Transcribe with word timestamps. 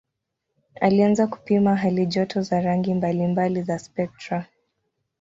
Alianza 0.81 1.27
kupima 1.27 1.75
halijoto 1.75 2.41
za 2.41 2.61
rangi 2.61 2.93
mbalimbali 2.93 3.61
za 3.63 3.79
spektra. 3.79 4.45